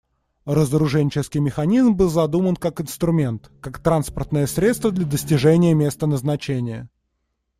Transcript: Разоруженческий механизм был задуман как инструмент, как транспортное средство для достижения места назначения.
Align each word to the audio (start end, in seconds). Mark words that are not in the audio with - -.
Разоруженческий 0.47 1.39
механизм 1.41 1.93
был 1.93 2.09
задуман 2.09 2.55
как 2.55 2.81
инструмент, 2.81 3.51
как 3.61 3.77
транспортное 3.83 4.47
средство 4.47 4.91
для 4.91 5.05
достижения 5.05 5.75
места 5.75 6.07
назначения. 6.07 6.89